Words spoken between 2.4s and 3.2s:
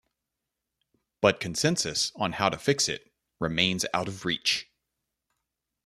to fix it